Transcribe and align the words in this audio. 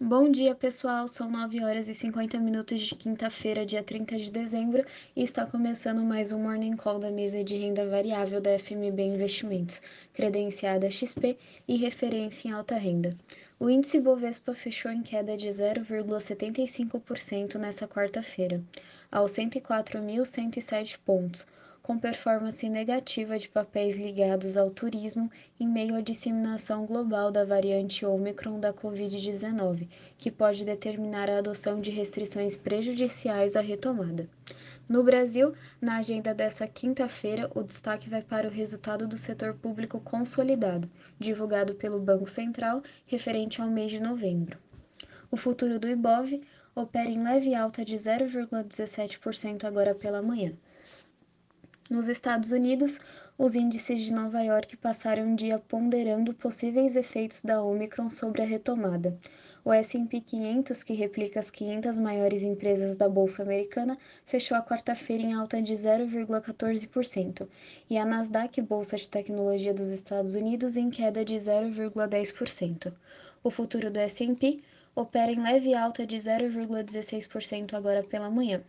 Bom 0.00 0.30
dia, 0.30 0.54
pessoal. 0.54 1.08
São 1.08 1.28
9 1.28 1.64
horas 1.64 1.88
e 1.88 1.94
50 1.94 2.38
minutos 2.38 2.82
de 2.82 2.94
quinta-feira, 2.94 3.66
dia 3.66 3.82
30 3.82 4.16
de 4.16 4.30
dezembro, 4.30 4.84
e 5.16 5.24
está 5.24 5.44
começando 5.44 6.04
mais 6.04 6.30
um 6.30 6.40
Morning 6.40 6.76
Call 6.76 7.00
da 7.00 7.10
mesa 7.10 7.42
de 7.42 7.56
renda 7.56 7.84
variável 7.84 8.40
da 8.40 8.56
FMB 8.56 9.00
Investimentos, 9.00 9.82
credenciada 10.14 10.88
XP 10.88 11.36
e 11.66 11.76
referência 11.76 12.46
em 12.46 12.52
alta 12.52 12.76
renda. 12.76 13.16
O 13.58 13.68
índice 13.68 13.98
Bovespa 13.98 14.54
fechou 14.54 14.92
em 14.92 15.02
queda 15.02 15.36
de 15.36 15.48
0,75% 15.48 17.56
nesta 17.56 17.88
quarta-feira, 17.88 18.62
aos 19.10 19.32
104.107 19.32 20.96
pontos 21.04 21.44
com 21.88 21.98
performance 21.98 22.68
negativa 22.68 23.38
de 23.38 23.48
papéis 23.48 23.96
ligados 23.96 24.58
ao 24.58 24.68
turismo 24.68 25.30
em 25.58 25.66
meio 25.66 25.96
à 25.96 26.02
disseminação 26.02 26.84
global 26.84 27.32
da 27.32 27.46
variante 27.46 28.04
Omicron 28.04 28.60
da 28.60 28.74
Covid-19, 28.74 29.88
que 30.18 30.30
pode 30.30 30.66
determinar 30.66 31.30
a 31.30 31.38
adoção 31.38 31.80
de 31.80 31.90
restrições 31.90 32.54
prejudiciais 32.56 33.56
à 33.56 33.62
retomada. 33.62 34.28
No 34.86 35.02
Brasil, 35.02 35.54
na 35.80 35.96
agenda 35.96 36.34
desta 36.34 36.68
quinta-feira, 36.68 37.50
o 37.54 37.62
destaque 37.62 38.10
vai 38.10 38.20
para 38.20 38.48
o 38.48 38.52
resultado 38.52 39.08
do 39.08 39.16
setor 39.16 39.54
público 39.54 39.98
consolidado, 39.98 40.90
divulgado 41.18 41.74
pelo 41.74 41.98
Banco 41.98 42.28
Central, 42.28 42.82
referente 43.06 43.62
ao 43.62 43.70
mês 43.70 43.90
de 43.90 43.98
novembro. 43.98 44.58
O 45.30 45.38
futuro 45.38 45.78
do 45.78 45.88
Ibov 45.88 46.38
opera 46.74 47.08
em 47.08 47.22
leve 47.22 47.54
alta 47.54 47.82
de 47.82 47.96
0,17% 47.96 49.64
agora 49.64 49.94
pela 49.94 50.20
manhã. 50.20 50.52
Nos 51.90 52.06
Estados 52.06 52.52
Unidos, 52.52 53.00
os 53.38 53.54
índices 53.54 54.02
de 54.02 54.12
Nova 54.12 54.42
York 54.42 54.76
passaram 54.76 55.22
um 55.22 55.34
dia 55.34 55.58
ponderando 55.58 56.34
possíveis 56.34 56.94
efeitos 56.96 57.40
da 57.40 57.62
Omicron 57.62 58.10
sobre 58.10 58.42
a 58.42 58.44
retomada. 58.44 59.18
O 59.64 59.72
S&P 59.72 60.20
500, 60.20 60.82
que 60.82 60.92
replica 60.92 61.40
as 61.40 61.50
500 61.50 61.98
maiores 61.98 62.42
empresas 62.42 62.94
da 62.94 63.08
bolsa 63.08 63.42
americana, 63.42 63.96
fechou 64.26 64.54
a 64.54 64.62
quarta-feira 64.62 65.22
em 65.22 65.32
alta 65.32 65.62
de 65.62 65.72
0,14%, 65.72 67.48
e 67.88 67.96
a 67.96 68.04
Nasdaq, 68.04 68.60
bolsa 68.60 68.98
de 68.98 69.08
tecnologia 69.08 69.72
dos 69.72 69.88
Estados 69.88 70.34
Unidos, 70.34 70.76
em 70.76 70.90
queda 70.90 71.24
de 71.24 71.36
0,10%. 71.36 72.92
O 73.42 73.50
futuro 73.50 73.90
do 73.90 73.98
S&P 73.98 74.60
opera 74.94 75.32
em 75.32 75.40
leve 75.40 75.74
alta 75.74 76.04
de 76.04 76.16
0,16% 76.16 77.72
agora 77.72 78.02
pela 78.02 78.28
manhã. 78.28 78.62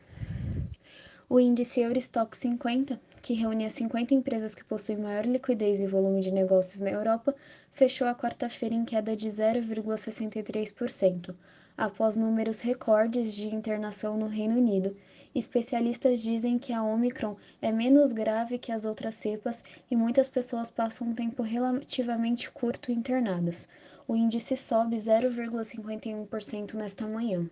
O 1.30 1.40
índice 1.40 1.82
Eurostock 1.82 2.36
50 2.36 3.00
que 3.22 3.34
reúne 3.34 3.66
as 3.66 3.74
50 3.74 4.14
empresas 4.14 4.56
que 4.56 4.64
possuem 4.64 4.98
maior 4.98 5.26
liquidez 5.26 5.82
e 5.82 5.88
volume 5.88 6.22
de 6.22 6.32
negócios 6.32 6.80
na 6.82 6.90
Europa, 6.90 7.36
fechou 7.72 8.08
a 8.08 8.16
quarta-feira 8.16 8.74
em 8.74 8.86
queda 8.86 9.16
de 9.16 9.28
0,63%, 9.28 11.36
após 11.78 12.16
números 12.16 12.62
recordes 12.62 13.36
de 13.36 13.54
internação 13.54 14.18
no 14.18 14.28
Reino 14.28 14.58
Unido. 14.58 14.96
Especialistas 15.36 16.22
dizem 16.22 16.58
que 16.58 16.74
a 16.74 16.82
Omicron 16.82 17.36
é 17.62 17.72
menos 17.72 18.12
grave 18.14 18.58
que 18.58 18.72
as 18.72 18.86
outras 18.86 19.14
cepas 19.16 19.64
e 19.92 19.96
muitas 19.96 20.28
pessoas 20.28 20.72
passam 20.72 21.10
um 21.10 21.14
tempo 21.14 21.44
relativamente 21.44 22.50
curto 22.50 22.92
internadas. 22.92 23.68
O 24.08 24.16
índice 24.16 24.58
sobe 24.58 24.98
0,51% 24.98 26.74
nesta 26.74 27.06
manhã. 27.06 27.48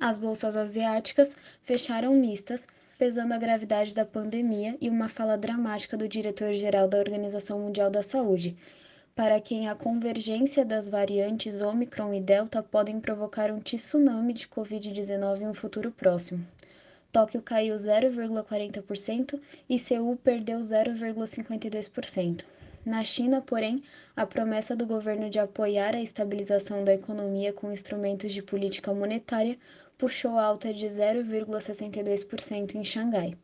As 0.00 0.16
bolsas 0.16 0.56
asiáticas 0.56 1.36
fecharam 1.62 2.14
mistas, 2.14 2.66
pesando 2.96 3.34
a 3.34 3.38
gravidade 3.38 3.94
da 3.94 4.02
pandemia 4.02 4.74
e 4.80 4.88
uma 4.88 5.10
fala 5.10 5.36
dramática 5.36 5.94
do 5.94 6.08
diretor-geral 6.08 6.88
da 6.88 6.96
Organização 6.96 7.60
Mundial 7.60 7.90
da 7.90 8.02
Saúde, 8.02 8.56
para 9.14 9.38
quem 9.38 9.68
a 9.68 9.74
convergência 9.74 10.64
das 10.64 10.88
variantes 10.88 11.60
Omicron 11.60 12.14
e 12.14 12.20
Delta 12.20 12.62
podem 12.62 12.98
provocar 12.98 13.50
um 13.50 13.60
tsunami 13.60 14.32
de 14.32 14.48
Covid-19 14.48 15.42
em 15.42 15.48
um 15.48 15.52
futuro 15.52 15.90
próximo. 15.90 16.46
Tóquio 17.12 17.42
caiu 17.42 17.74
0,40% 17.74 19.38
e 19.68 19.78
Seul 19.78 20.16
perdeu 20.16 20.60
0,52%. 20.60 22.42
Na 22.84 23.04
China, 23.04 23.42
porém, 23.42 23.82
a 24.16 24.24
promessa 24.24 24.74
do 24.74 24.86
governo 24.86 25.28
de 25.28 25.38
apoiar 25.38 25.94
a 25.94 26.00
estabilização 26.00 26.82
da 26.82 26.94
economia 26.94 27.52
com 27.52 27.70
instrumentos 27.70 28.32
de 28.32 28.42
política 28.42 28.94
monetária 28.94 29.58
puxou 29.98 30.38
alta 30.38 30.72
de 30.72 30.86
0,62% 30.86 32.74
em 32.74 32.82
Xangai. 32.82 33.36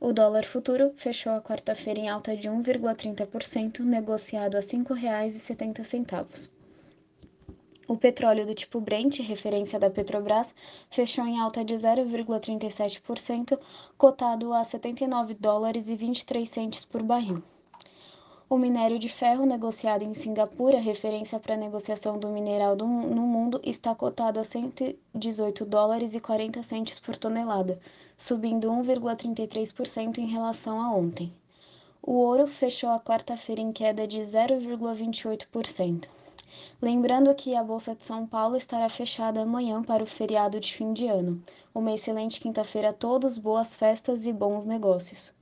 O 0.00 0.10
dólar 0.12 0.44
futuro 0.44 0.94
fechou 0.96 1.32
a 1.32 1.40
quarta-feira 1.42 2.00
em 2.00 2.08
alta 2.08 2.34
de 2.34 2.48
1,30%, 2.48 3.80
negociado 3.80 4.56
a 4.56 4.60
R$ 4.60 4.66
5,70. 4.66 6.50
O 7.86 7.96
petróleo 7.96 8.46
do 8.46 8.54
tipo 8.54 8.80
Brent, 8.80 9.20
referência 9.20 9.78
da 9.78 9.90
Petrobras, 9.90 10.54
fechou 10.90 11.26
em 11.26 11.38
alta 11.38 11.64
de 11.64 11.74
0,37%, 11.74 13.58
cotado 13.98 14.52
a 14.52 14.64
79 14.64 15.34
dólares 15.34 15.88
e 15.88 15.96
23 15.96 16.48
centes 16.48 16.84
por 16.84 17.02
barril. 17.02 17.42
O 18.48 18.56
minério 18.56 18.96
de 18.96 19.08
ferro 19.08 19.44
negociado 19.44 20.02
em 20.02 20.14
Singapura, 20.14 20.78
referência 20.78 21.40
para 21.40 21.54
a 21.54 21.58
negociação 21.58 22.16
do 22.16 22.28
mineral 22.28 22.76
do, 22.76 22.86
no 22.86 23.22
mundo, 23.22 23.60
está 23.64 23.92
cotado 23.92 24.38
a 24.38 24.44
118 24.44 25.64
dólares 25.64 26.14
e 26.14 26.20
40 26.20 26.62
centes 26.62 27.00
por 27.00 27.16
tonelada, 27.16 27.76
subindo 28.16 28.70
1,33% 28.70 30.18
em 30.18 30.28
relação 30.28 30.80
a 30.80 30.94
ontem. 30.94 31.34
O 32.00 32.12
ouro 32.12 32.46
fechou 32.46 32.90
a 32.90 33.00
quarta-feira 33.00 33.60
em 33.60 33.72
queda 33.72 34.06
de 34.06 34.18
0,28%. 34.18 36.06
Lembrando 36.80 37.34
que 37.34 37.56
a 37.56 37.64
Bolsa 37.64 37.96
de 37.96 38.04
São 38.04 38.28
Paulo 38.28 38.56
estará 38.56 38.88
fechada 38.88 39.42
amanhã 39.42 39.82
para 39.82 40.04
o 40.04 40.06
feriado 40.06 40.60
de 40.60 40.72
fim 40.72 40.92
de 40.92 41.08
ano. 41.08 41.42
Uma 41.74 41.92
excelente 41.92 42.40
quinta-feira 42.40 42.90
a 42.90 42.92
todos, 42.92 43.38
boas 43.38 43.74
festas 43.74 44.24
e 44.24 44.32
bons 44.32 44.64
negócios. 44.64 45.34